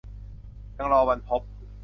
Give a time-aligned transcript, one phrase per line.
[0.77, 1.41] ยังรอวันพบ